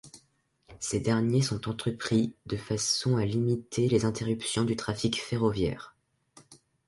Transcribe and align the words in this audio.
Ces 0.79 0.99
derniers 0.99 1.43
sont 1.43 1.69
entrepris 1.69 2.33
de 2.47 2.57
façon 2.57 3.17
à 3.17 3.25
limiter 3.27 3.87
les 3.87 4.03
interruptions 4.03 4.63
du 4.63 4.75
trafic 4.75 5.21
ferroviaire. 5.21 5.95